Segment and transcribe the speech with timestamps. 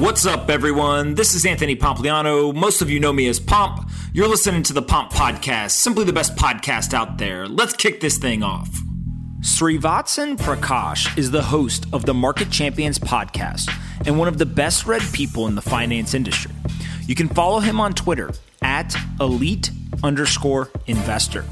[0.00, 1.14] What's up, everyone?
[1.14, 2.54] This is Anthony Pompliano.
[2.54, 3.90] Most of you know me as Pomp.
[4.14, 7.46] You're listening to the Pomp Podcast, simply the best podcast out there.
[7.46, 8.70] Let's kick this thing off.
[9.40, 13.70] Srivatsan Prakash is the host of the Market Champions podcast
[14.06, 16.52] and one of the best read people in the finance industry.
[17.06, 18.30] You can follow him on Twitter
[18.62, 19.70] at elite
[20.02, 21.44] underscore investor.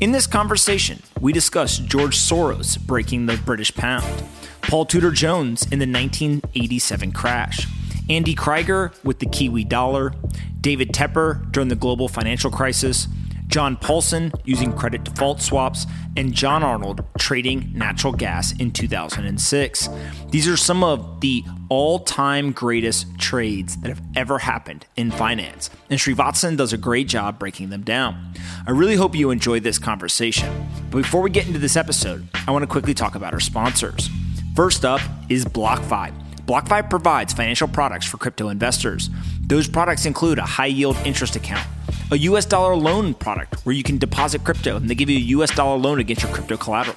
[0.00, 4.24] In this conversation, we discuss George Soros breaking the British pound
[4.68, 7.66] Paul Tudor Jones in the 1987 crash,
[8.10, 10.12] Andy Krieger with the Kiwi dollar,
[10.60, 13.08] David Tepper during the global financial crisis,
[13.46, 15.86] John Paulson using credit default swaps,
[16.18, 19.88] and John Arnold trading natural gas in 2006.
[20.28, 25.70] These are some of the all time greatest trades that have ever happened in finance,
[25.88, 28.34] and Srivatsan does a great job breaking them down.
[28.66, 30.68] I really hope you enjoy this conversation.
[30.90, 34.10] But before we get into this episode, I want to quickly talk about our sponsors.
[34.58, 36.12] First up is BlockFi.
[36.44, 39.08] BlockFi provides financial products for crypto investors.
[39.40, 41.64] Those products include a high yield interest account,
[42.10, 45.44] a US dollar loan product where you can deposit crypto and they give you a
[45.44, 46.96] US dollar loan against your crypto collateral,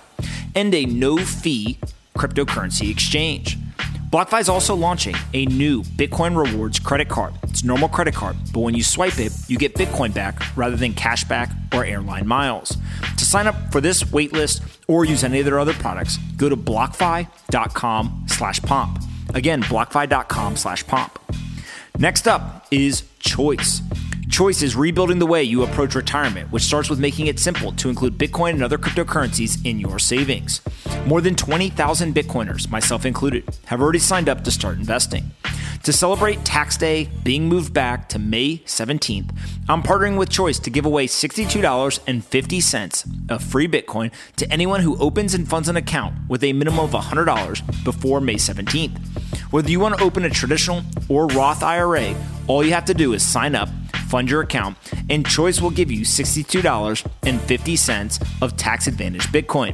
[0.55, 1.77] and a no fee
[2.17, 3.59] cryptocurrency exchange.
[4.11, 7.33] BlockFi is also launching a new Bitcoin Rewards credit card.
[7.43, 10.75] It's a normal credit card, but when you swipe it, you get Bitcoin back rather
[10.75, 12.77] than cash back or airline miles.
[13.17, 16.57] To sign up for this waitlist or use any of their other products, go to
[16.57, 19.01] blockfi.com slash pomp.
[19.33, 21.17] Again, blockfi.com slash pomp.
[21.97, 23.81] Next up is Choice.
[24.31, 27.89] Choice is rebuilding the way you approach retirement, which starts with making it simple to
[27.89, 30.61] include Bitcoin and other cryptocurrencies in your savings.
[31.05, 35.31] More than 20,000 Bitcoiners, myself included, have already signed up to start investing.
[35.83, 39.35] To celebrate tax day being moved back to May 17th,
[39.67, 45.33] I'm partnering with Choice to give away $62.50 of free Bitcoin to anyone who opens
[45.33, 48.97] and funds an account with a minimum of $100 before May 17th.
[49.51, 52.15] Whether you want to open a traditional or Roth IRA,
[52.47, 53.67] all you have to do is sign up
[54.11, 54.77] fund your account,
[55.09, 59.73] and Choice will give you $62.50 of tax advantage Bitcoin.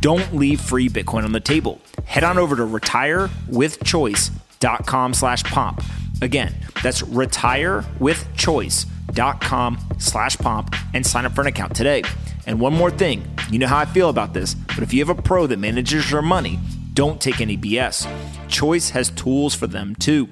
[0.00, 1.80] Don't leave free Bitcoin on the table.
[2.04, 5.84] Head on over to retirewithchoice.com slash pomp.
[6.20, 6.52] Again,
[6.82, 12.02] that's retirewithchoice.com slash pomp and sign up for an account today.
[12.46, 15.16] And one more thing, you know how I feel about this, but if you have
[15.16, 16.58] a pro that manages your money,
[16.94, 18.08] don't take any BS.
[18.48, 20.28] Choice has tools for them too.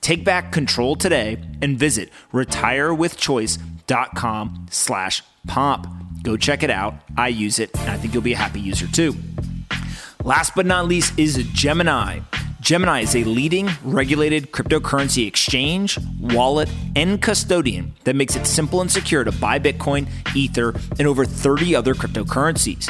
[0.00, 5.86] Take back control today and visit retirewithchoice.com slash pomp.
[6.22, 6.94] Go check it out.
[7.16, 9.16] I use it, and I think you'll be a happy user too.
[10.24, 12.20] Last but not least is Gemini.
[12.60, 18.90] Gemini is a leading regulated cryptocurrency exchange, wallet, and custodian that makes it simple and
[18.90, 22.88] secure to buy Bitcoin, Ether, and over 30 other cryptocurrencies.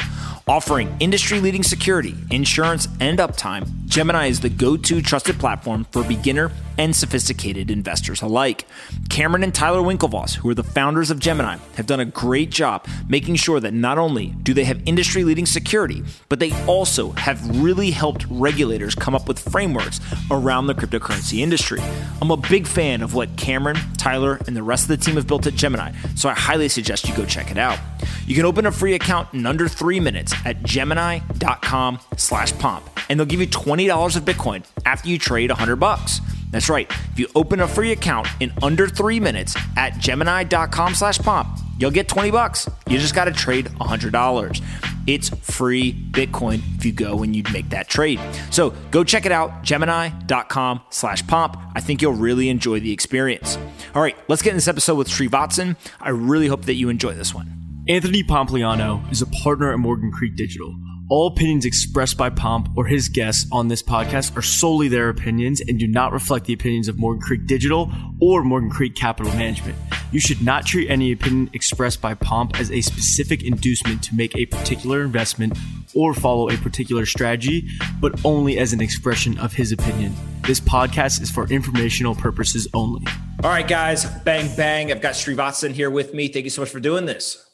[0.48, 6.03] Offering industry leading security, insurance, and uptime, Gemini is the go to trusted platform for
[6.03, 8.64] beginner and sophisticated investors alike.
[9.10, 12.87] Cameron and Tyler Winklevoss, who are the founders of Gemini, have done a great job
[13.08, 17.60] making sure that not only do they have industry leading security, but they also have
[17.60, 20.00] really helped regulators come up with frameworks
[20.31, 21.81] around the cryptocurrency industry.
[22.22, 25.26] I'm a big fan of what Cameron, Tyler, and the rest of the team have
[25.26, 27.78] built at Gemini, so I highly suggest you go check it out.
[28.26, 33.19] You can open a free account in under three minutes at gemini.com slash pomp, and
[33.19, 36.21] they'll give you $20 of Bitcoin after you trade 100 bucks.
[36.50, 36.91] That's right.
[37.12, 41.91] If you open a free account in under three minutes at gemini.com slash pomp, you'll
[41.91, 42.69] get 20 bucks.
[42.88, 44.62] You just got to trade $100.
[45.06, 48.20] It's free Bitcoin if you go and you make that trade.
[48.50, 51.56] So go check it out, gemini.com slash pomp.
[51.75, 53.56] I think you'll really enjoy the experience.
[53.94, 55.76] All right, let's get in this episode with Srivatsan.
[56.00, 57.67] I really hope that you enjoy this one.
[57.88, 60.76] Anthony Pompliano is a partner at Morgan Creek Digital.
[61.09, 65.62] All opinions expressed by Pomp or his guests on this podcast are solely their opinions
[65.62, 67.91] and do not reflect the opinions of Morgan Creek Digital
[68.21, 69.75] or Morgan Creek Capital Management.
[70.12, 74.37] You should not treat any opinion expressed by Pomp as a specific inducement to make
[74.37, 75.56] a particular investment
[75.94, 77.70] or follow a particular strategy,
[78.03, 80.15] but only as an expression of his opinion.
[80.43, 83.06] This podcast is for informational purposes only.
[83.43, 84.93] All right, guys, bang, bang.
[84.93, 86.29] I've got Srivatsan here with me.
[86.29, 87.47] Thank you so much for doing this.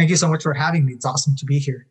[0.00, 0.94] Thank you so much for having me.
[0.94, 1.86] It's awesome to be here.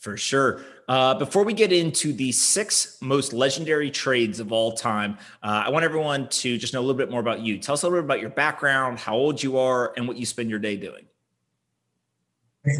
[0.00, 0.60] For sure.
[0.86, 5.70] Uh, before we get into the six most legendary trades of all time, uh, I
[5.70, 7.56] want everyone to just know a little bit more about you.
[7.56, 10.26] Tell us a little bit about your background, how old you are, and what you
[10.26, 11.06] spend your day doing.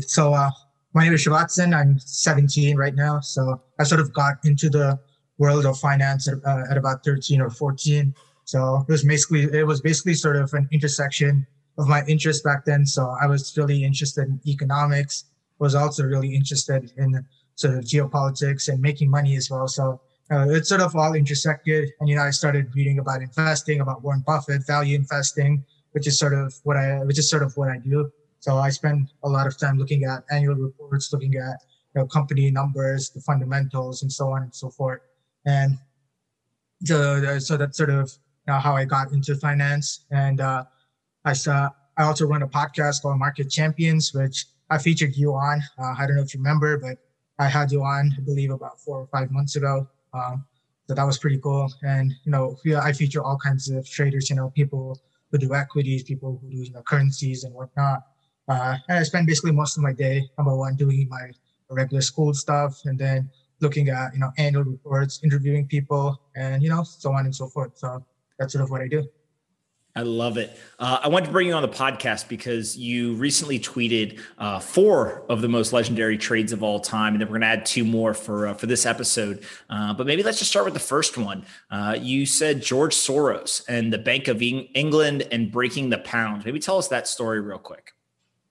[0.00, 0.50] So, uh,
[0.92, 1.74] my name is Srivatsan.
[1.74, 3.20] I'm 17 right now.
[3.20, 4.98] So, I sort of got into the
[5.38, 8.14] world of finance at, uh, at about 13 or 14.
[8.44, 11.46] So, it was basically it was basically sort of an intersection
[11.78, 12.84] of my interest back then.
[12.84, 15.24] So, I was really interested in economics
[15.58, 19.66] was also really interested in sort of geopolitics and making money as well.
[19.68, 21.90] So uh, it sort of all intersected.
[22.00, 26.18] And, you know, I started reading about investing, about Warren Buffett, value investing, which is
[26.18, 28.10] sort of what I, which is sort of what I do.
[28.40, 31.58] So I spend a lot of time looking at annual reports, looking at,
[31.94, 35.00] you know, company numbers, the fundamentals and so on and so forth.
[35.44, 35.78] And
[36.82, 38.12] the so that's sort of
[38.46, 40.04] you know, how I got into finance.
[40.12, 40.64] And, uh,
[41.24, 45.60] I saw, I also run a podcast called Market Champions, which I featured you on.
[45.78, 46.98] Uh, I don't know if you remember, but
[47.38, 49.88] I had you on, I believe, about four or five months ago.
[50.12, 50.44] Um,
[50.86, 51.70] so that was pretty cool.
[51.82, 54.30] And you know, I feature all kinds of traders.
[54.30, 54.98] You know, people
[55.30, 58.04] who do equities, people who do you know currencies and whatnot.
[58.48, 61.30] Uh, and I spend basically most of my day number one doing my
[61.70, 63.30] regular school stuff, and then
[63.60, 67.48] looking at you know annual reports, interviewing people, and you know so on and so
[67.48, 67.76] forth.
[67.76, 68.04] So
[68.38, 69.06] that's sort of what I do.
[69.96, 70.56] I love it.
[70.78, 75.24] Uh, I wanted to bring you on the podcast because you recently tweeted uh, four
[75.28, 77.84] of the most legendary trades of all time, and then we're going to add two
[77.84, 79.42] more for uh, for this episode.
[79.68, 81.44] Uh, but maybe let's just start with the first one.
[81.70, 86.44] Uh, you said George Soros and the Bank of England and breaking the pound.
[86.44, 87.92] Maybe tell us that story real quick.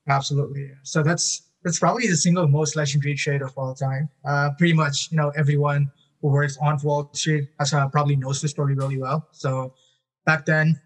[0.09, 0.71] Absolutely.
[0.83, 4.09] So that's that's probably the single most legendary trade of all time.
[4.25, 5.91] Uh, pretty much, you know, everyone
[6.21, 9.27] who works on Wall Street has probably knows the story really well.
[9.31, 9.73] So
[10.25, 10.81] back then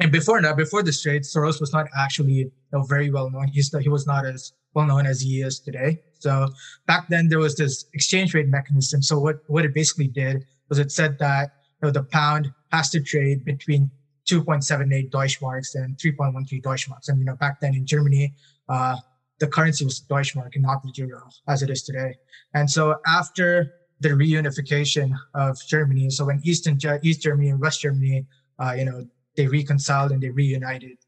[0.00, 3.48] and before that, before this trade, Soros was not actually you know, very well known.
[3.48, 6.00] He's he was not as well known as he is today.
[6.18, 6.48] So
[6.86, 9.02] back then there was this exchange rate mechanism.
[9.02, 11.52] So what what it basically did was it said that
[11.82, 13.90] you know, the pound has to trade between
[14.30, 17.08] 2.78 Deutschmarks and 3.13 Deutschmarks.
[17.08, 18.34] And you know back then in Germany,
[18.68, 18.96] uh,
[19.38, 22.14] the currency was Deutschmark and not the euro as it is today.
[22.54, 28.26] And so after the reunification of Germany, so when Eastern East Germany and West Germany,
[28.58, 29.06] uh, you know
[29.40, 30.98] they reconciled and they reunited.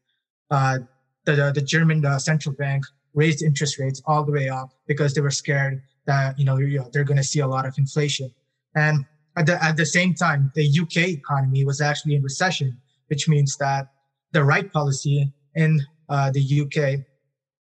[0.49, 0.79] Uh,
[1.25, 2.83] the, the German uh, central bank
[3.13, 6.79] raised interest rates all the way up because they were scared that you know, you
[6.79, 8.33] know they're going to see a lot of inflation.
[8.75, 9.05] And
[9.37, 12.75] at the, at the same time, the UK economy was actually in recession,
[13.07, 13.91] which means that
[14.31, 17.05] the right policy in uh, the UK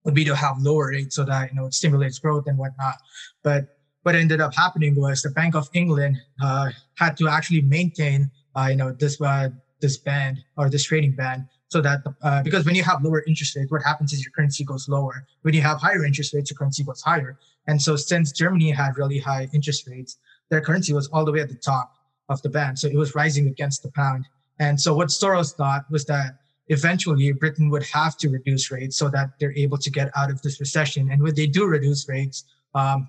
[0.03, 2.95] would be to have lower rates so that you know it stimulates growth and whatnot.
[3.43, 8.29] But what ended up happening was the Bank of England uh, had to actually maintain
[8.57, 9.49] uh, you know this uh,
[9.81, 13.55] this band or this trading band so that uh, because when you have lower interest
[13.55, 15.25] rates what happens is your currency goes lower.
[15.43, 17.37] When you have higher interest rates your currency goes higher.
[17.67, 20.17] And so since germany had really high interest rates
[20.49, 21.93] their currency was all the way at the top
[22.27, 22.79] of the band.
[22.79, 24.25] So it was rising against the pound.
[24.59, 29.09] And so what soros thought was that eventually britain would have to reduce rates so
[29.09, 31.11] that they're able to get out of this recession.
[31.11, 33.07] And when they do reduce rates um,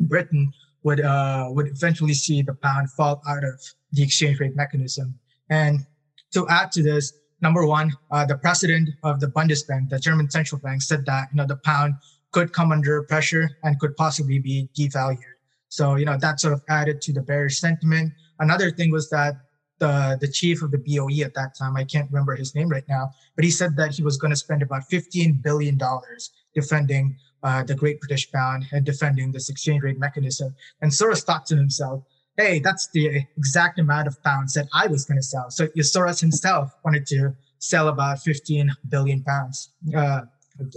[0.00, 0.52] britain
[0.82, 3.60] would uh, would eventually see the pound fall out of
[3.92, 5.18] the exchange rate mechanism
[5.50, 5.86] and
[6.32, 10.60] to add to this, number one, uh, the president of the Bundesbank, the German central
[10.60, 11.94] bank, said that you know the pound
[12.32, 15.36] could come under pressure and could possibly be devalued.
[15.68, 18.12] So you know that sort of added to the bearish sentiment.
[18.38, 19.36] Another thing was that
[19.78, 22.88] the the chief of the BOE at that time, I can't remember his name right
[22.88, 27.16] now, but he said that he was going to spend about 15 billion dollars defending
[27.42, 30.54] uh, the Great British Pound and defending this exchange rate mechanism.
[30.80, 32.02] And Soros thought to himself,
[32.36, 35.50] hey, that's the exact amount of pounds that I was going to sell.
[35.50, 40.22] So Soros himself wanted to sell about 15 billion pounds, uh,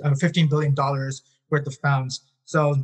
[0.04, 2.22] uh 15 billion dollars worth of pounds.
[2.46, 2.76] So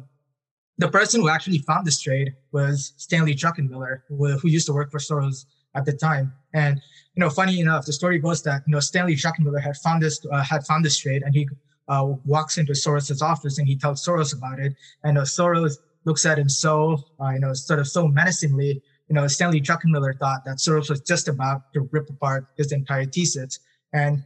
[0.78, 4.92] the person who actually found this trade was Stanley Druckenmiller, who, who used to work
[4.92, 6.34] for Soros at the time.
[6.54, 6.82] And
[7.16, 10.26] you know, funny enough, the story goes that you know Stanley Druckenmiller had found this
[10.32, 11.48] uh, had found this trade, and he
[11.88, 14.74] uh, walks into Soros's office and he tells Soros about it.
[15.04, 18.82] And uh, Soros looks at him so, uh, you know, sort of so menacingly.
[19.10, 23.06] You know, Stanley Druckenmiller thought that Soros was just about to rip apart his entire
[23.06, 23.60] thesis.
[23.94, 24.24] And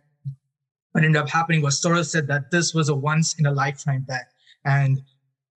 [0.91, 4.05] what ended up happening was Soros said that this was a once in a lifetime
[4.07, 4.27] bet.
[4.65, 5.01] And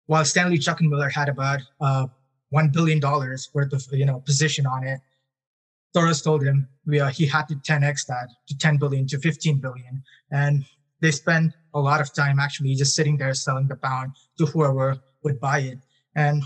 [0.07, 2.07] while Stanley Druckenmiller had about uh,
[2.55, 5.01] $1 billion worth of, you know, position on it,
[5.95, 9.59] Soros told him we, uh, he had to 10x that to 10 billion to 15
[9.59, 10.03] billion.
[10.31, 10.65] And
[11.01, 14.99] they spent a lot of time actually just sitting there selling the pound to whoever
[15.23, 15.79] would buy it.
[16.15, 16.43] And,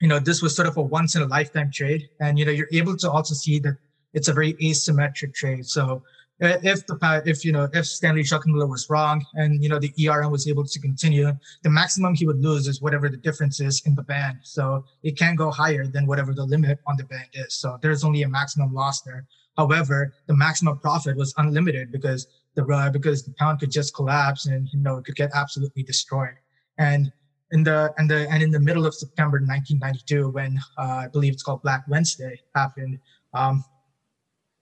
[0.00, 2.08] you know, this was sort of a once in a lifetime trade.
[2.20, 3.76] And, you know, you're able to also see that
[4.14, 5.66] it's a very asymmetric trade.
[5.66, 6.02] So
[6.40, 10.30] if the, if, you know, if Stanley Druckenmiller was wrong and, you know, the ERM
[10.30, 13.94] was able to continue, the maximum he would lose is whatever the difference is in
[13.94, 14.38] the band.
[14.42, 17.54] So it can't go higher than whatever the limit on the band is.
[17.54, 19.26] So there's only a maximum loss there.
[19.56, 24.46] However, the maximum profit was unlimited because the uh, because the pound could just collapse
[24.46, 26.36] and you know it could get absolutely destroyed.
[26.78, 27.12] And
[27.52, 31.32] in the and the and in the middle of September 1992, when uh, I believe
[31.32, 32.98] it's called Black Wednesday happened,
[33.34, 33.64] um,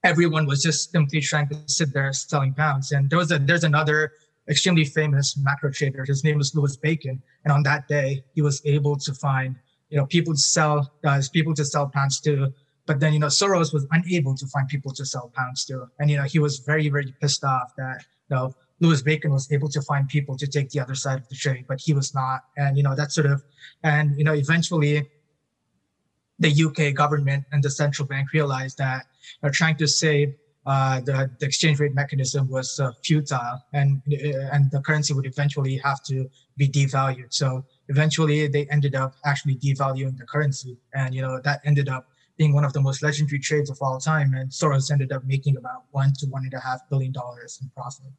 [0.04, 2.92] everyone was just simply trying to sit there selling pounds.
[2.92, 4.12] And there was a there's another
[4.48, 6.04] extremely famous macro trader.
[6.04, 9.56] His name was Louis Bacon, and on that day, he was able to find
[9.90, 12.52] you know people to sell uh, people to sell pounds to.
[12.86, 16.08] But then you know Soros was unable to find people to sell pounds to, and
[16.10, 19.68] you know he was very very pissed off that you know Louis Bacon was able
[19.70, 22.40] to find people to take the other side of the trade, but he was not.
[22.56, 23.42] And you know that sort of,
[23.82, 25.08] and you know eventually,
[26.38, 29.06] the UK government and the central bank realized that
[29.42, 30.34] you know, trying to save
[30.66, 35.26] uh, the, the exchange rate mechanism was uh, futile, and uh, and the currency would
[35.26, 37.32] eventually have to be devalued.
[37.32, 42.08] So eventually, they ended up actually devaluing the currency, and you know that ended up
[42.36, 44.34] being one of the most legendary trades of all time.
[44.34, 47.70] And Soros ended up making about one to one and a half billion dollars in
[47.70, 48.12] profit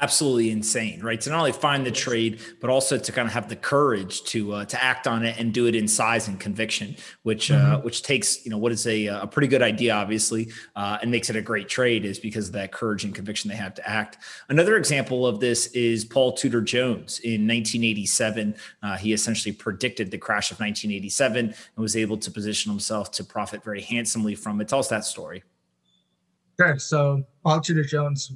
[0.00, 1.20] absolutely insane, right?
[1.22, 4.52] To not only find the trade, but also to kind of have the courage to
[4.52, 7.74] uh, to act on it and do it in size and conviction, which uh, mm-hmm.
[7.74, 11.10] uh, which takes you know what is a a pretty good idea, obviously, uh, and
[11.10, 13.88] makes it a great trade is because of that courage and conviction they have to
[13.88, 14.18] act.
[14.48, 18.54] Another example of this is Paul Tudor Jones in 1987.
[18.82, 23.24] Uh, he essentially predicted the crash of 1987 and was able to position himself to
[23.24, 24.68] profit very handsomely from it.
[24.68, 25.42] Tell us that story.
[26.58, 26.78] Sure.
[26.78, 28.32] So Paul Tudor Jones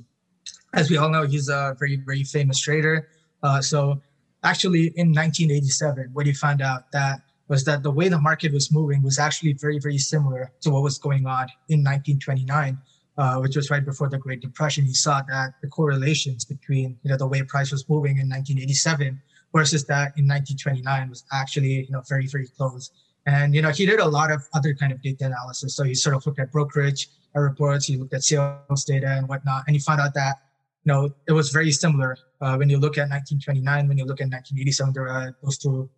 [0.73, 3.09] as we all know, he's a very, very famous trader.
[3.43, 4.01] Uh, so
[4.45, 8.71] actually in 1987, what he found out that was that the way the market was
[8.71, 12.79] moving was actually very, very similar to what was going on in 1929,
[13.19, 14.85] uh, which was right before the Great Depression.
[14.85, 19.21] He saw that the correlations between, you know, the way price was moving in 1987
[19.53, 22.93] versus that in 1929 was actually, you know, very, very close.
[23.27, 25.75] And, you know, he did a lot of other kind of data analysis.
[25.75, 29.65] So he sort of looked at brokerage reports, he looked at sales data and whatnot,
[29.67, 30.37] and he found out that
[30.85, 32.17] you know, it was very similar.
[32.41, 35.91] Uh, when you look at 1929, when you look at 1987, there were, those two,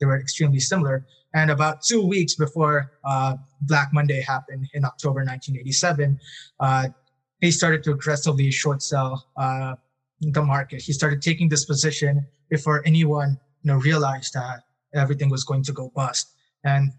[0.00, 1.06] they were extremely similar.
[1.34, 6.18] And about two weeks before uh, Black Monday happened in October 1987,
[6.60, 6.88] uh,
[7.40, 9.74] he started to aggressively short sell uh,
[10.20, 10.82] the market.
[10.82, 14.64] He started taking this position before anyone, you know, realized that
[14.94, 16.32] everything was going to go bust.
[16.64, 16.92] And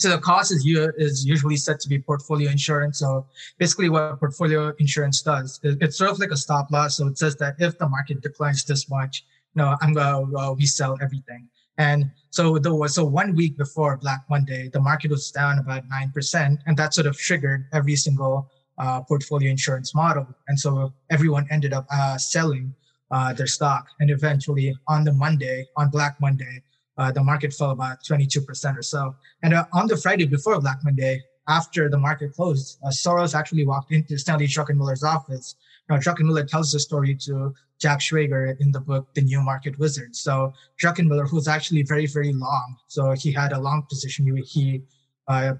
[0.00, 0.64] so the cost is,
[0.96, 3.00] is usually set to be portfolio insurance.
[3.00, 3.26] So
[3.58, 6.96] basically what portfolio insurance does, it's sort of like a stop loss.
[6.96, 10.52] So it says that if the market declines this much, no, I'm going to uh,
[10.52, 11.48] resell everything.
[11.76, 15.86] And so there was, so one week before Black Monday, the market was down about
[15.90, 16.58] 9%.
[16.66, 20.26] And that sort of triggered every single uh, portfolio insurance model.
[20.48, 22.74] And so everyone ended up uh, selling
[23.10, 23.86] uh, their stock.
[24.00, 26.62] And eventually on the Monday, on Black Monday,
[27.00, 29.16] uh, the market fell about 22% or so.
[29.42, 33.64] And uh, on the Friday before Black Monday, after the market closed, uh, Soros actually
[33.66, 35.56] walked into Stanley Druckenmiller's office.
[35.88, 40.14] Now, Druckenmiller tells the story to Jack Schwager in the book, The New Market Wizard.
[40.14, 44.36] So Druckenmiller, who's actually very, very long, so he had a long position.
[44.36, 44.82] He, he
[45.26, 45.54] uh,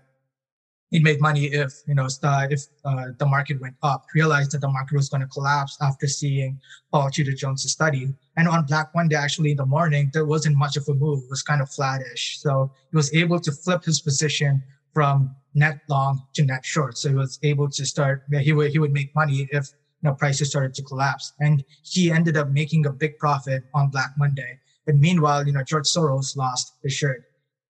[0.90, 4.06] he'd make money if you know if uh, the market went up.
[4.14, 6.60] Realized that the market was going to collapse after seeing
[6.92, 8.12] Paul Tudor Jones' study.
[8.36, 11.22] And on Black Monday, actually in the morning, there wasn't much of a move.
[11.24, 12.38] It was kind of flattish.
[12.40, 16.98] So he was able to flip his position from net long to net short.
[16.98, 18.24] So he was able to start.
[18.40, 19.68] He would he would make money if
[20.02, 21.32] you know prices started to collapse.
[21.40, 24.58] And he ended up making a big profit on Black Monday.
[24.86, 27.24] And meanwhile, you know George Soros lost his shirt.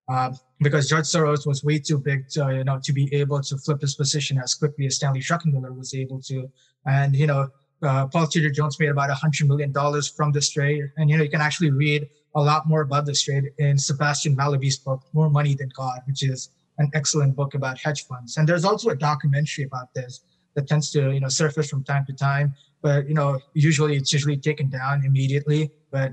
[0.07, 3.57] Uh, because George Soros was way too big to, you know, to be able to
[3.57, 6.49] flip his position as quickly as Stanley Druckenmiller was able to.
[6.85, 7.49] And, you know,
[7.81, 10.91] uh, Paul Tudor Jones made about a hundred million dollars from this trade.
[10.97, 14.35] And, you know, you can actually read a lot more about this trade in Sebastian
[14.35, 18.37] Mallaby's book, More Money Than God, which is an excellent book about hedge funds.
[18.37, 20.21] And there's also a documentary about this
[20.53, 24.13] that tends to, you know, surface from time to time, but, you know, usually it's
[24.13, 25.71] usually taken down immediately.
[25.91, 26.11] But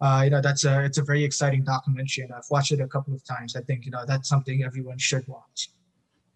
[0.00, 2.86] uh, you know that's a it's a very exciting documentary and i've watched it a
[2.86, 3.56] couple of times.
[3.56, 5.70] I think you know that's something everyone should watch.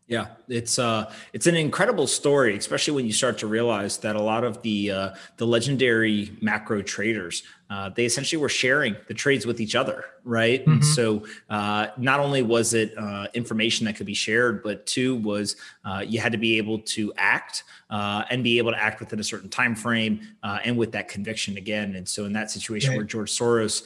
[0.09, 4.21] Yeah, it's uh, it's an incredible story, especially when you start to realize that a
[4.21, 9.47] lot of the uh, the legendary macro traders uh, they essentially were sharing the trades
[9.47, 10.61] with each other, right?
[10.61, 10.73] Mm-hmm.
[10.73, 15.17] And so uh, not only was it uh, information that could be shared, but two
[15.17, 19.01] was uh, you had to be able to act uh, and be able to act
[19.01, 21.95] within a certain time frame uh, and with that conviction again.
[21.97, 22.99] And so in that situation right.
[22.99, 23.85] where George Soros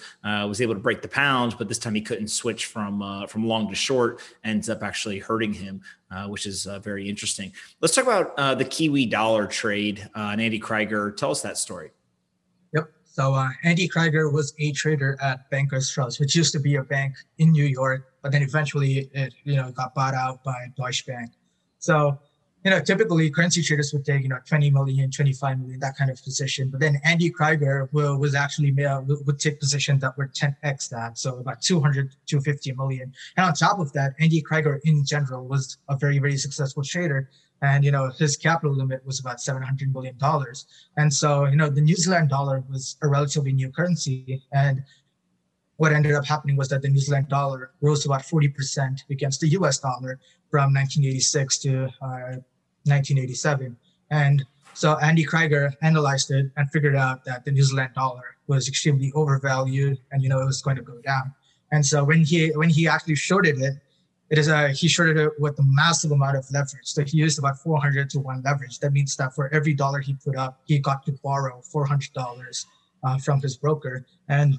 [0.49, 3.69] was able to break the pound, but this time he couldn't switch from from long
[3.69, 5.81] to short, ends up actually hurting him.
[6.27, 7.53] which is very interesting.
[7.81, 10.09] Let's talk about the Kiwi dollar trade.
[10.15, 11.91] and Andy Krieger, tell us that story.
[13.17, 16.83] So uh, Andy Krieger was a trader at Bankers Trust, which used to be a
[16.83, 21.07] bank in New York, but then eventually it you know got bought out by Deutsche
[21.07, 21.31] Bank.
[21.79, 22.19] So
[22.63, 26.11] you know typically currency traders would take you know 20 million, 25 million, that kind
[26.11, 26.69] of position.
[26.69, 31.39] But then Andy Krieger will, was actually would take positions that were 10x that, so
[31.39, 33.15] about 200, to 250 million.
[33.39, 37.31] And on top of that, Andy Krieger in general was a very very successful trader
[37.63, 41.69] and you know his capital limit was about 700 million dollars and so you know
[41.69, 44.83] the new zealand dollar was a relatively new currency and
[45.77, 49.49] what ended up happening was that the New Zealand dollar rose about 40% against the
[49.49, 50.19] US dollar
[50.51, 52.41] from 1986 to uh,
[52.85, 53.77] 1987.
[54.11, 54.45] And
[54.75, 59.13] so Andy Krieger analyzed it and figured out that the New Zealand dollar was extremely
[59.15, 61.35] overvalued and you know it was going to go down.
[61.73, 63.75] And so when he when he actually shorted it,
[64.29, 66.87] it is a he shorted it with a massive amount of leverage.
[66.87, 68.79] So he used about 400 to one leverage.
[68.81, 72.67] That means that for every dollar he put up, he got to borrow 400 dollars
[73.05, 74.05] uh, from his broker.
[74.29, 74.59] And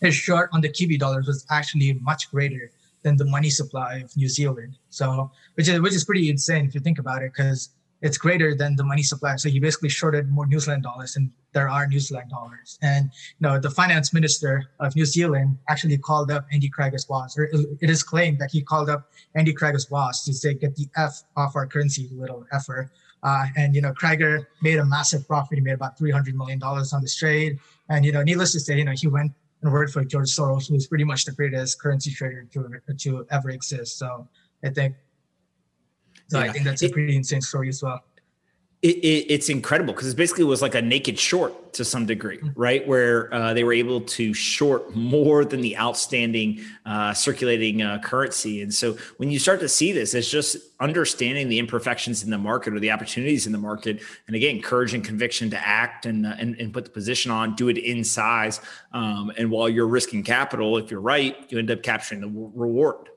[0.00, 2.70] his short on the Kiwi dollars was actually much greater
[3.02, 4.76] than the money supply of New Zealand.
[4.90, 7.70] So which is which is pretty insane if you think about it, because
[8.02, 9.36] it's greater than the money supply.
[9.36, 12.78] So he basically shorted more New Zealand dollars than there are New Zealand dollars.
[12.82, 17.38] And you know, the finance minister of New Zealand actually called up Andy Krieger's boss,
[17.38, 17.48] or
[17.80, 21.22] it is claimed that he called up Andy Krieger's boss to say, "Get the f
[21.36, 22.90] off our currency, little effer."
[23.22, 25.56] Uh, and you know, Krieger made a massive profit.
[25.56, 27.58] He made about three hundred million dollars on this trade.
[27.88, 30.68] And you know, needless to say, you know, he went and worked for George Soros,
[30.68, 33.98] who's pretty much the greatest currency trader to, to ever exist.
[33.98, 34.28] So
[34.62, 34.94] I think
[36.28, 36.44] so yeah.
[36.44, 38.02] I think that's a pretty insane story as well.
[38.82, 42.36] It, it, it's incredible because it basically was like a naked short to some degree,
[42.36, 42.60] mm-hmm.
[42.60, 42.86] right?
[42.86, 48.60] Where uh, they were able to short more than the outstanding uh, circulating uh, currency.
[48.60, 52.38] And so when you start to see this, it's just understanding the imperfections in the
[52.38, 54.02] market or the opportunities in the market.
[54.26, 57.54] And again, courage and conviction to act and, uh, and, and, put the position on,
[57.54, 58.60] do it in size.
[58.92, 63.08] Um, and while you're risking capital, if you're right, you end up capturing the reward.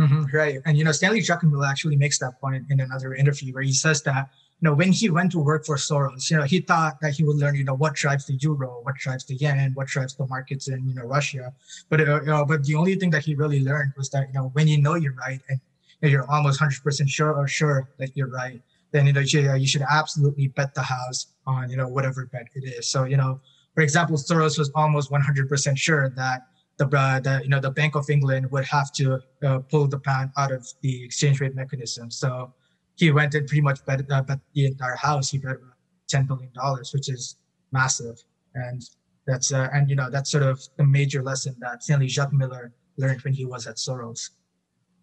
[0.00, 0.58] Mm-hmm, right.
[0.64, 4.02] And, you know, Stanley Druckenmiller actually makes that point in another interview where he says
[4.04, 4.30] that,
[4.60, 7.22] you know, when he went to work for Soros, you know, he thought that he
[7.22, 10.26] would learn, you know, what drives the euro, what drives the yen, what drives the
[10.26, 11.52] markets in, you know, Russia.
[11.90, 14.34] But, uh, you know, but the only thing that he really learned was that, you
[14.34, 15.60] know, when you know you're right and
[16.00, 19.84] you're almost 100% sure or sure that you're right, then, you know, you, you should
[19.90, 22.90] absolutely bet the house on, you know, whatever bet it is.
[22.90, 23.40] So, you know,
[23.74, 26.46] for example, Soros was almost 100% sure that
[26.80, 29.98] the, uh, the you know the Bank of England would have to uh, pull the
[29.98, 32.10] pound out of the exchange rate mechanism.
[32.10, 32.54] So
[32.96, 35.30] he went and pretty much bet, uh, bet the entire house.
[35.30, 35.56] He bet
[36.08, 37.36] ten billion dollars, which is
[37.70, 38.16] massive,
[38.54, 38.82] and
[39.26, 43.20] that's uh, and you know that's sort of the major lesson that Stanley miller learned
[43.22, 44.30] when he was at Soros.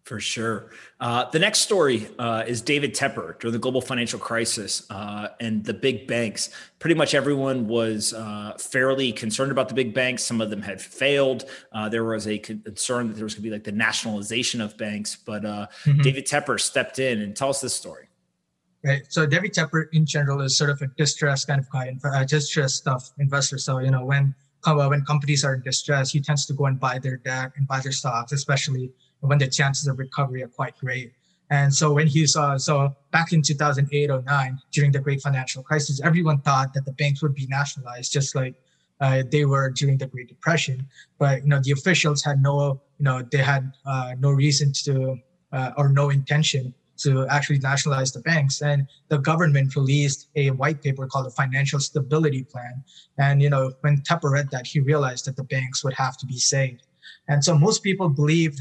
[0.08, 0.72] For sure.
[1.02, 5.66] Uh, the next story uh, is David Tepper during the global financial crisis uh, and
[5.66, 6.50] the big banks.
[6.80, 10.24] Pretty much everyone was uh, fairly concerned about the big banks.
[10.24, 11.44] Some of them had failed.
[11.74, 14.78] Uh, there was a concern that there was going to be like the nationalization of
[14.78, 16.02] banks, but uh, mm-hmm.
[16.02, 18.08] David Tepper stepped in and tell us this story.
[18.86, 19.02] Right.
[19.10, 22.78] So David Tepper in general is sort of a distressed kind of guy, uh, distressed
[22.78, 23.58] stuff investor.
[23.58, 24.34] So you know when
[24.66, 27.82] when companies are in distress, he tends to go and buy their debt and buy
[27.82, 28.92] their stocks, especially
[29.22, 31.14] when the chances of recovery are quite great.
[31.50, 35.64] And so when he saw, so back in 2008 or 9, during the great financial
[35.64, 38.56] crisis, everyone thought that the banks would be nationalized just like
[39.00, 40.86] uh, they were during the Great Depression.
[41.20, 45.18] But, you know, the officials had no, you know, they had uh, no reason to,
[45.54, 48.62] uh, or no intention to actually nationalize the banks.
[48.62, 52.84] And the government released a white paper called the Financial Stability Plan.
[53.20, 56.26] And, you know, when Tepper read that, he realized that the banks would have to
[56.26, 56.87] be saved.
[57.28, 58.60] And so most people believed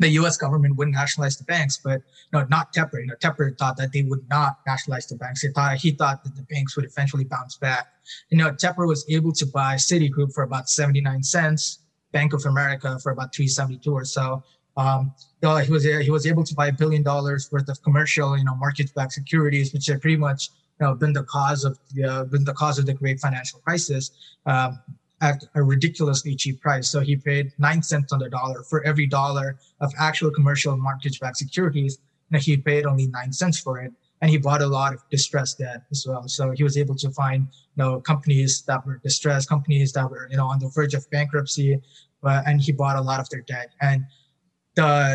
[0.00, 0.38] the U.S.
[0.38, 2.00] government would nationalize the banks, but
[2.32, 3.00] no, not Tepper.
[3.00, 5.42] You know, Tepper thought that they would not nationalize the banks.
[5.42, 7.88] He thought he thought that the banks would eventually bounce back.
[8.30, 11.80] You know, Tepper was able to buy Citigroup for about 79 cents,
[12.12, 14.42] Bank of America for about 372 or so.
[14.76, 15.12] Um,
[15.42, 18.54] he was he was able to buy a billion dollars worth of commercial, you know,
[18.54, 20.48] mortgage-backed securities, which had pretty much
[20.80, 23.58] you know been the cause of the uh, been the cause of the great financial
[23.60, 24.12] crisis.
[24.46, 24.80] Um,
[25.20, 26.88] at a ridiculously cheap price.
[26.88, 31.36] So he paid nine cents on the dollar for every dollar of actual commercial mortgage-backed
[31.36, 31.98] securities.
[32.32, 33.92] And he paid only nine cents for it.
[34.22, 36.28] And he bought a lot of distressed debt as well.
[36.28, 40.28] So he was able to find, you know, companies that were distressed, companies that were,
[40.30, 41.80] you know, on the verge of bankruptcy,
[42.22, 43.72] uh, and he bought a lot of their debt.
[43.80, 44.04] And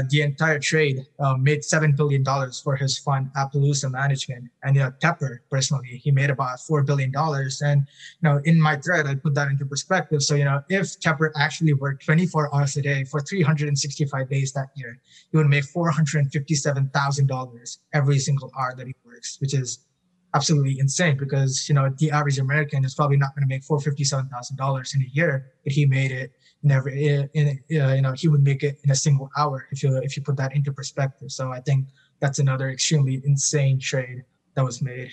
[0.10, 4.82] the entire trade uh, made seven billion dollars for his fund Appaloosa Management, and you
[4.82, 7.62] know Tepper personally he made about four billion dollars.
[7.62, 7.88] And
[8.21, 10.21] you know in my thread I put that into perspective.
[10.23, 14.67] So you know if Tepper actually worked 24 hours a day for 365 days that
[14.75, 14.99] year,
[15.32, 19.54] he would make four hundred fifty-seven thousand dollars every single hour that he works, which
[19.54, 19.86] is
[20.34, 23.80] absolutely insane because you know the average American is probably not going to make four
[23.80, 26.32] fifty-seven thousand dollars in a year, but he made it
[26.65, 29.95] never in, in you know he would make it in a single hour if you
[29.97, 31.32] if you put that into perspective.
[31.32, 31.88] So i think
[32.19, 34.23] that's another extremely insane trade
[34.56, 35.12] that was made.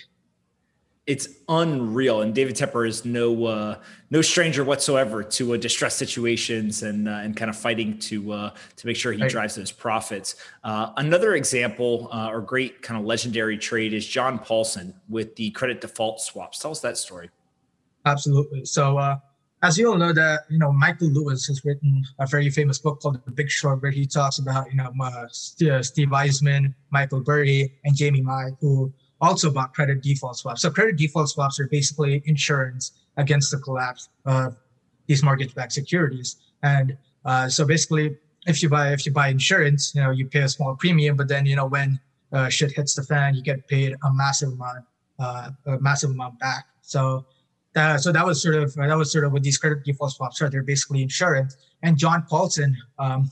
[1.05, 2.21] It's unreal.
[2.21, 7.11] And david tepper is no uh, no stranger whatsoever to uh, distress situations and uh,
[7.23, 9.29] and kind of fighting to uh, to make sure he right.
[9.29, 10.35] drives those profits.
[10.63, 15.51] Uh, another example uh, or great kind of legendary trade is john paulson with the
[15.51, 16.59] credit default swaps.
[16.59, 17.29] Tell us that story.
[18.05, 18.65] Absolutely.
[18.65, 18.97] So
[19.63, 22.99] as you all know, that you know Michael Lewis has written a very famous book
[22.99, 27.73] called The Big Short, where he talks about you know uh, Steve Eisman, Michael Burry,
[27.85, 30.61] and Jamie Dimon, who also bought credit default swaps.
[30.61, 34.57] So credit default swaps are basically insurance against the collapse of
[35.07, 36.35] these mortgage-backed securities.
[36.61, 40.41] And uh, so basically, if you buy if you buy insurance, you know you pay
[40.41, 42.01] a small premium, but then you know when
[42.33, 44.83] uh, shit hits the fan, you get paid a massive amount,
[45.19, 46.65] uh, a massive amount back.
[46.81, 47.25] So
[47.75, 50.41] uh, so that was sort of that was sort of what these credit default swaps
[50.41, 50.49] are.
[50.49, 51.57] They're basically insurance.
[51.81, 53.31] And John Paulson um,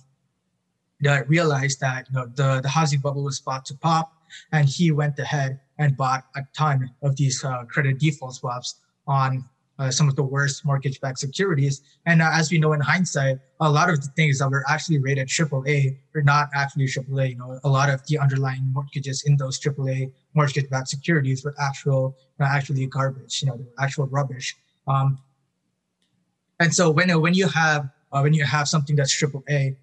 [1.28, 4.14] realized that you know the the housing bubble was about to pop,
[4.52, 8.76] and he went ahead and bought a ton of these uh, credit default swaps
[9.08, 9.46] on
[9.82, 11.82] uh, some of the worst mortgage-backed securities.
[12.06, 15.00] And uh, as we know in hindsight, a lot of the things that were actually
[15.00, 17.32] rated AAA were not actually AAA.
[17.32, 22.16] You know, a lot of the underlying mortgages in those AAA mortgage-backed securities were actual,
[22.40, 23.42] actually garbage.
[23.42, 24.56] You know, actual rubbish.
[24.88, 25.18] Um,
[26.60, 29.76] and so when when you have uh, when you have something that's AAA,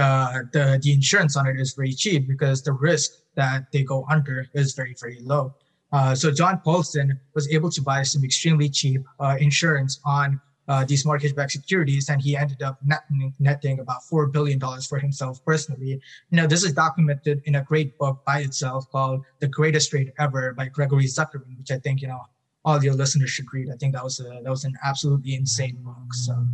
[0.00, 4.06] uh, the the insurance on it is very cheap because the risk that they go
[4.08, 5.52] under is very very low.
[5.92, 10.84] Uh, so John Paulson was able to buy some extremely cheap uh, insurance on uh,
[10.84, 15.44] these mortgage-backed securities, and he ended up netting, netting about four billion dollars for himself
[15.44, 16.00] personally.
[16.30, 20.12] You know, this is documented in a great book by itself called "The Greatest Trade
[20.18, 22.26] Ever" by Gregory Zuckerman, which I think you know
[22.64, 23.68] all your listeners should read.
[23.70, 26.14] I think that was a that was an absolutely insane book.
[26.14, 26.46] So.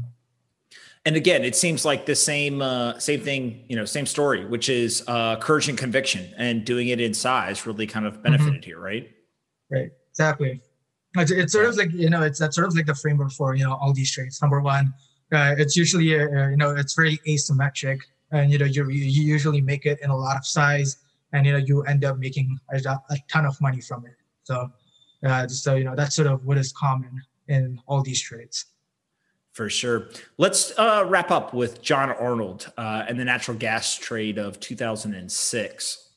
[1.06, 4.68] And again, it seems like the same uh, same thing, you know, same story, which
[4.68, 8.62] is uh, courage and conviction, and doing it in size really kind of benefited mm-hmm.
[8.62, 9.10] here, right?
[9.70, 9.90] Right.
[10.10, 10.60] Exactly.
[11.16, 13.54] It's, it's sort of like you know, it's that's sort of like the framework for
[13.54, 14.40] you know all these trades.
[14.42, 14.92] Number one,
[15.32, 18.00] uh, it's usually uh, uh, you know it's very asymmetric,
[18.30, 20.98] and you know you you usually make it in a lot of size,
[21.32, 22.78] and you know you end up making a,
[23.10, 24.16] a ton of money from it.
[24.44, 24.70] So,
[25.24, 28.66] uh, so you know that's sort of what is common in all these trades.
[29.52, 30.10] For sure.
[30.36, 36.10] Let's uh, wrap up with John Arnold uh, and the natural gas trade of 2006.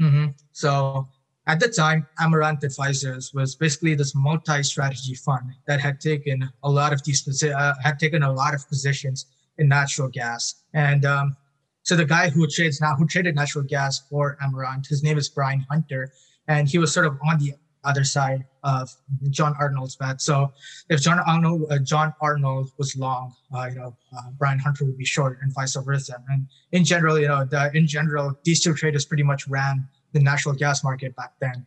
[0.00, 0.26] Mm-hmm.
[0.50, 1.08] So
[1.50, 6.92] at the time, Amaranth Advisors was basically this multi-strategy fund that had taken a lot
[6.92, 9.26] of these uh, had taken a lot of positions
[9.58, 10.42] in natural gas.
[10.74, 11.36] And um,
[11.82, 15.28] so the guy who trades now who traded natural gas for Amaranth, his name is
[15.28, 16.12] Brian Hunter,
[16.46, 18.88] and he was sort of on the other side of
[19.30, 20.20] John Arnold's bet.
[20.20, 20.52] So
[20.88, 24.98] if John Arnold uh, John Arnold was long, uh, you know, uh, Brian Hunter would
[24.98, 26.22] be short, and vice versa.
[26.28, 30.20] And in general, you know, the, in general, these two traders pretty much ran the
[30.20, 31.66] natural gas market back then.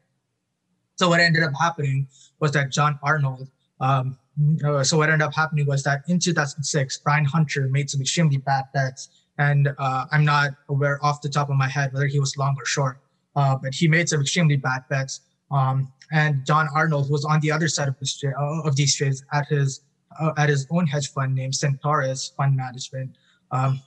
[0.95, 2.07] So what ended up happening
[2.39, 3.49] was that John Arnold.
[3.79, 4.17] Um,
[4.65, 8.37] uh, so what ended up happening was that in 2006, Brian Hunter made some extremely
[8.37, 12.19] bad bets, and uh, I'm not aware off the top of my head whether he
[12.19, 12.99] was long or short,
[13.35, 15.21] uh, but he made some extremely bad bets.
[15.51, 19.23] Um, and John Arnold was on the other side of, this, uh, of these trades
[19.33, 19.81] at his
[20.19, 23.15] uh, at his own hedge fund named Centaurus Fund Management.
[23.51, 23.81] Um,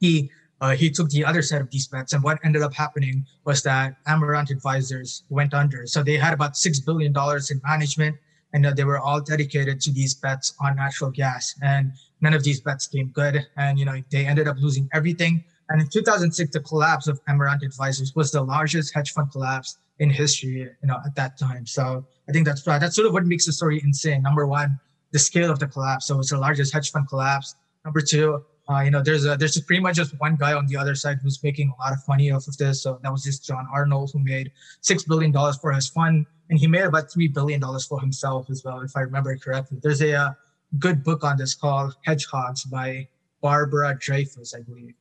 [0.00, 0.30] he
[0.62, 2.12] uh, he took the other set of these bets.
[2.12, 5.86] And what ended up happening was that Amaranth Advisors went under.
[5.86, 7.12] So they had about $6 billion
[7.50, 8.16] in management
[8.52, 11.56] and uh, they were all dedicated to these bets on natural gas.
[11.62, 13.44] And none of these bets came good.
[13.56, 15.42] And, you know, they ended up losing everything.
[15.68, 20.10] And in 2006, the collapse of Amaranth Advisors was the largest hedge fund collapse in
[20.10, 21.66] history, you know, at that time.
[21.66, 24.22] So I think that's that's sort of what makes the story insane.
[24.22, 24.78] Number one,
[25.10, 26.06] the scale of the collapse.
[26.06, 27.56] So it's the largest hedge fund collapse.
[27.84, 30.76] Number two, uh, you know, there's a, there's pretty much just one guy on the
[30.76, 32.82] other side who's making a lot of money off of this.
[32.82, 36.58] So that was just John Arnold, who made six billion dollars for his fund, and
[36.58, 39.78] he made about three billion dollars for himself as well, if I remember correctly.
[39.82, 40.32] There's a, uh,
[40.78, 43.08] good book on this called Hedgehogs by
[43.40, 44.94] Barbara Dreyfuss, I believe.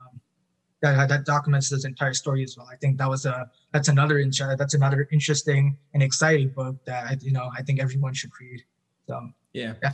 [0.00, 0.20] Um,
[0.82, 2.68] that, that documents this entire story as well.
[2.70, 4.22] I think that was a that's another
[4.56, 8.62] that's another interesting and exciting book that you know I think everyone should read.
[9.06, 9.74] So yeah.
[9.82, 9.92] yeah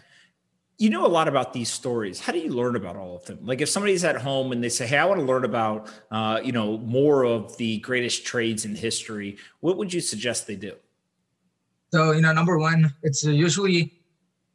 [0.78, 2.20] you know a lot about these stories.
[2.20, 3.38] How do you learn about all of them?
[3.42, 6.40] Like if somebody's at home and they say hey i want to learn about uh,
[6.42, 10.74] you know more of the greatest trades in history what would you suggest they do?
[11.92, 13.92] So you know number one it's usually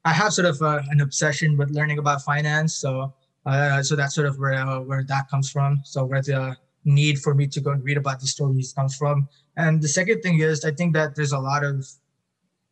[0.04, 2.76] i have sort of uh, an obsession with learning about finance.
[2.76, 3.14] So
[3.46, 5.82] uh, so that's sort of where uh, where that comes from.
[5.86, 9.28] So where the need for me to go and read about these stories comes from.
[9.58, 11.88] And the second thing is i think that there's a lot of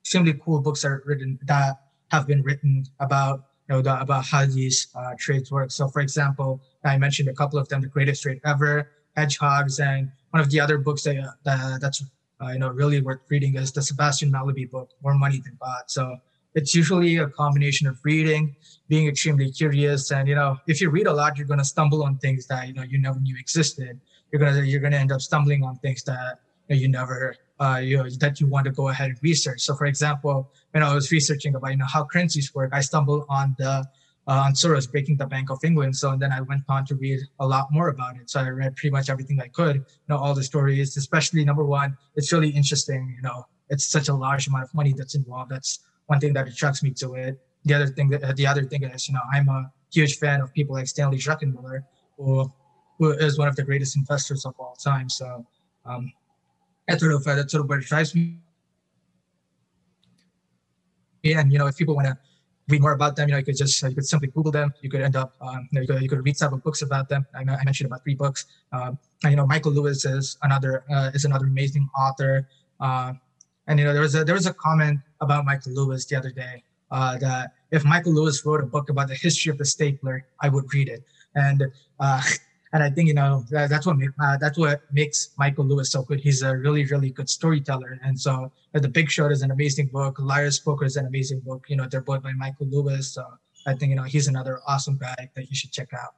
[0.01, 4.25] extremely cool books that are written that have been written about you know the, about
[4.25, 5.71] how these uh, trades work.
[5.71, 10.09] So, for example, I mentioned a couple of them: the greatest trade ever, hedgehogs, and
[10.31, 12.03] one of the other books that, uh, that that's
[12.41, 15.83] uh, you know really worth reading is the Sebastian Mallaby book, More Money Than God.
[15.87, 16.17] So
[16.55, 18.55] it's usually a combination of reading,
[18.87, 22.03] being extremely curious, and you know if you read a lot, you're going to stumble
[22.03, 23.99] on things that you know you never knew existed.
[24.31, 26.39] You're gonna you're gonna end up stumbling on things that
[26.69, 29.61] you never uh, you know, that you want to go ahead and research.
[29.61, 33.25] So, for example, when I was researching about you know how currencies work, I stumbled
[33.29, 33.85] on the
[34.27, 35.95] uh, on Soros breaking the Bank of England.
[35.95, 38.29] So and then I went on to read a lot more about it.
[38.29, 41.63] So I read pretty much everything I could, you know, all the stories, especially number
[41.63, 43.13] one, it's really interesting.
[43.15, 45.51] You know, it's such a large amount of money that's involved.
[45.51, 47.39] That's one thing that attracts me to it.
[47.63, 50.53] The other thing that the other thing is, you know, I'm a huge fan of
[50.53, 51.83] people like Stanley Druckenmiller,
[52.17, 52.51] who
[52.99, 55.09] who is one of the greatest investors of all time.
[55.09, 55.45] So
[55.85, 56.11] um,
[56.87, 58.37] that's sort of uh, that's sort of what drives me.
[61.25, 62.17] And you know, if people want to
[62.69, 64.73] read more about them, you know, you could just you could simply Google them.
[64.81, 67.09] You could end up, um, you know, you could, you could read several books about
[67.09, 67.25] them.
[67.35, 68.45] I, I mentioned about three books.
[68.71, 72.47] Um, and, you know, Michael Lewis is another uh, is another amazing author.
[72.79, 73.13] Uh,
[73.67, 76.31] and you know, there was a there was a comment about Michael Lewis the other
[76.31, 80.25] day uh, that if Michael Lewis wrote a book about the history of the stapler,
[80.41, 81.03] I would read it.
[81.35, 81.65] And
[81.99, 82.21] uh,
[82.73, 86.03] and I think you know that, that's what uh, that's what makes Michael Lewis so
[86.03, 86.19] good.
[86.19, 90.19] He's a really really good storyteller, and so the Big Short is an amazing book.
[90.19, 91.65] Liar's Poker is an amazing book.
[91.69, 93.09] You know, they're both by Michael Lewis.
[93.09, 93.25] So
[93.65, 96.15] I think you know he's another awesome guy that you should check out.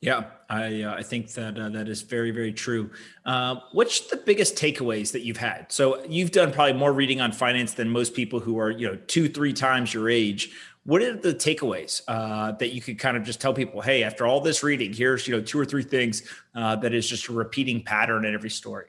[0.00, 2.90] Yeah, I uh, I think that uh, that is very very true.
[3.24, 5.72] Uh, what's the biggest takeaways that you've had?
[5.72, 8.98] So you've done probably more reading on finance than most people who are you know
[9.08, 10.50] two three times your age
[10.88, 14.26] what are the takeaways uh, that you could kind of just tell people hey after
[14.26, 16.22] all this reading here's you know two or three things
[16.54, 18.86] uh, that is just a repeating pattern in every story?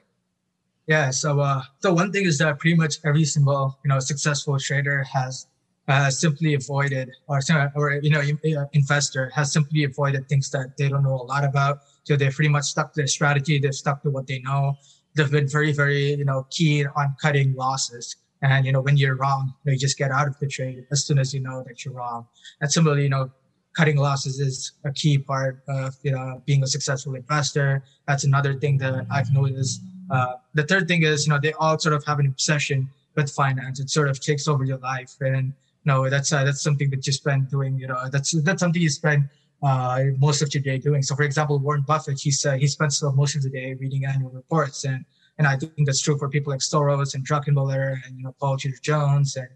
[0.86, 4.58] Yeah so uh so one thing is that pretty much every single you know successful
[4.58, 5.46] trader has
[5.88, 7.40] uh, simply avoided or
[7.76, 11.44] or you know uh, investor has simply avoided things that they don't know a lot
[11.44, 11.80] about.
[12.04, 13.58] So they've pretty much stuck to their strategy.
[13.58, 14.74] They've stuck to what they know.
[15.16, 19.16] They've been very very you know keen on cutting losses and you know, when you're
[19.16, 21.62] wrong, you, know, you just get out of the trade as soon as you know
[21.66, 22.26] that you're wrong.
[22.60, 23.30] And similarly, you know,
[23.76, 27.82] cutting losses is a key part of you know being a successful investor.
[28.08, 29.82] That's another thing that I've noticed.
[30.10, 33.30] Uh, the third thing is, you know, they all sort of have an obsession with
[33.30, 33.78] finance.
[33.78, 37.06] It sort of takes over your life, and you know, that's uh, that's something that
[37.06, 37.78] you spend doing.
[37.78, 39.28] You know, that's that's something you spend
[39.62, 41.02] uh, most of your day doing.
[41.02, 44.30] So, for example, Warren Buffett, he's uh, he spends most of the day reading annual
[44.30, 45.04] reports and
[45.40, 48.58] and I think that's true for people like Soros and Druckenmiller and, you know, Paul
[48.58, 49.48] Tudor Jones and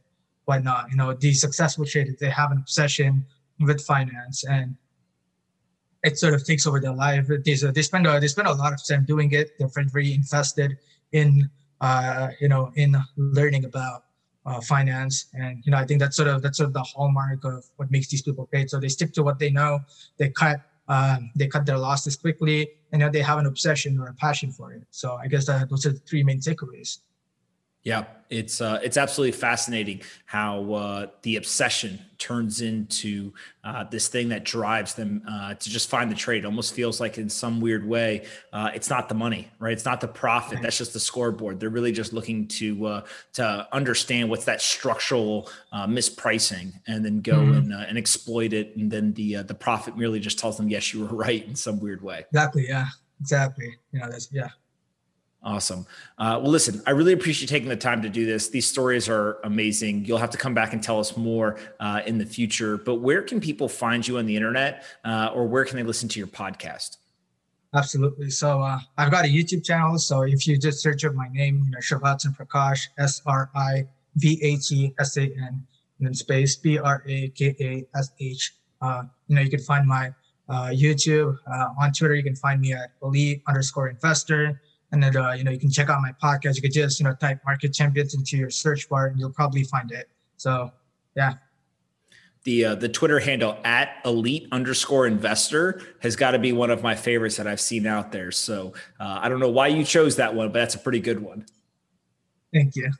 [0.46, 0.90] whatnot.
[0.90, 3.26] You know, these successful traders, they have an obsession
[3.60, 4.76] with finance and
[6.02, 7.26] it sort of takes over their life.
[7.28, 9.58] They, they spend a, they spend a lot of time doing it.
[9.58, 10.78] They're very invested
[11.12, 11.50] in,
[11.82, 14.04] uh, you know, in learning about
[14.46, 15.26] uh, finance.
[15.34, 17.90] And, you know, I think that's sort of, that's sort of the hallmark of what
[17.90, 18.70] makes these people great.
[18.70, 19.80] So they stick to what they know.
[20.16, 24.08] They cut um, they cut their losses quickly, and know, they have an obsession or
[24.08, 24.82] a passion for it.
[24.90, 26.98] So I guess that those are the three main takeaways.
[27.84, 34.30] Yeah, it's uh, it's absolutely fascinating how uh, the obsession turns into uh, this thing
[34.30, 36.44] that drives them uh, to just find the trade.
[36.44, 39.74] It almost feels like in some weird way, uh, it's not the money, right?
[39.74, 40.62] It's not the profit.
[40.62, 41.60] That's just the scoreboard.
[41.60, 43.00] They're really just looking to uh,
[43.34, 47.70] to understand what's that structural mispricing, and then go mm-hmm.
[47.70, 48.74] and and exploit it.
[48.76, 51.78] And then the the profit merely just tells them, yes, you were right in some
[51.80, 52.24] weird way.
[52.30, 52.66] Exactly.
[52.66, 52.88] Yeah.
[53.20, 53.76] Exactly.
[53.92, 54.48] You know, that's yeah.
[55.44, 55.86] Awesome.
[56.16, 58.48] Uh, well, listen, I really appreciate taking the time to do this.
[58.48, 60.06] These stories are amazing.
[60.06, 62.78] You'll have to come back and tell us more uh, in the future.
[62.78, 66.08] But where can people find you on the internet, uh, or where can they listen
[66.08, 66.96] to your podcast?
[67.74, 68.30] Absolutely.
[68.30, 69.98] So uh, I've got a YouTube channel.
[69.98, 73.86] So if you just search up my name, you know, Srivatsan Prakash, S R I
[74.16, 75.66] V A T S A N,
[75.98, 78.54] and then space P R A K A S H.
[78.80, 80.10] Uh, you know, you can find my
[80.48, 81.36] uh, YouTube
[81.78, 82.14] on Twitter.
[82.14, 84.62] You can find me at elite underscore investor.
[84.94, 86.54] And then, uh, you know, you can check out my podcast.
[86.54, 89.64] You could just, you know, type market champions into your search bar and you'll probably
[89.64, 90.08] find it.
[90.36, 90.70] So,
[91.16, 91.34] yeah.
[92.44, 96.84] The, uh, the Twitter handle at elite underscore investor has got to be one of
[96.84, 98.30] my favorites that I've seen out there.
[98.30, 101.20] So uh, I don't know why you chose that one, but that's a pretty good
[101.20, 101.44] one.
[102.52, 102.92] Thank you.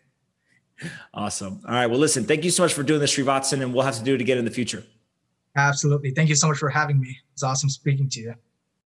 [1.13, 1.61] Awesome.
[1.65, 1.87] All right.
[1.87, 4.15] Well, listen, thank you so much for doing this, Srivatsan, and we'll have to do
[4.15, 4.83] it again in the future.
[5.55, 6.11] Absolutely.
[6.11, 7.17] Thank you so much for having me.
[7.35, 8.35] It's awesome speaking to you.